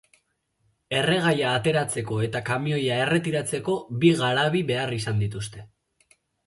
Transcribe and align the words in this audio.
Erregaia 1.01 1.51
ateratzeko 1.57 2.17
eta 2.29 2.43
kamioia 2.49 2.99
erretiratzeko 3.05 3.79
bi 4.05 4.13
garabi 4.25 4.67
behar 4.75 5.01
izan 5.03 5.27
dituzte. 5.27 5.71